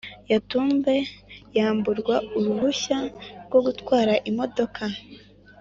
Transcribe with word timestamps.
Yatumbe 0.31 0.93
yamburwa 1.57 2.15
uruhushya 2.37 2.99
rwo 3.45 3.59
gutwara 3.65 4.13
imodoka 4.29 4.83